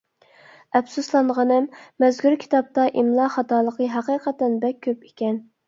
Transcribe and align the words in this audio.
ئەپسۇسلانغىنىم: 0.79 1.67
مەزكۇر 2.05 2.39
كىتابتا 2.45 2.87
ئىملا 3.03 3.29
خاتالىقى 3.37 3.93
ھەقىقەتەن 3.99 4.59
بەك 4.67 4.85
كۆپ 4.89 5.09
ئىكەن. 5.13 5.43